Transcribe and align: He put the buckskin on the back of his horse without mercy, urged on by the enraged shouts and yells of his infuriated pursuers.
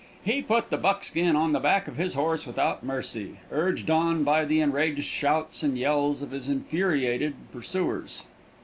He 0.25 0.41
put 0.41 0.71
the 0.71 0.79
buckskin 0.79 1.35
on 1.35 1.51
the 1.51 1.59
back 1.59 1.87
of 1.87 1.95
his 1.97 2.15
horse 2.15 2.47
without 2.47 2.81
mercy, 2.83 3.37
urged 3.51 3.91
on 3.91 4.23
by 4.23 4.45
the 4.45 4.59
enraged 4.59 5.03
shouts 5.03 5.61
and 5.61 5.77
yells 5.77 6.23
of 6.23 6.31
his 6.31 6.49
infuriated 6.49 7.35
pursuers. 7.51 8.23